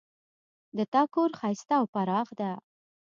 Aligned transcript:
د 0.77 0.79
تا 0.93 1.01
کور 1.13 1.29
ښایسته 1.39 1.73
او 1.79 1.85
پراخ 1.93 2.27
ده 2.39 2.51